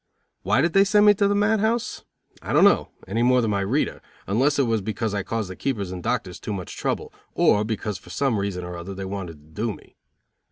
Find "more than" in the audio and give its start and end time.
3.21-3.51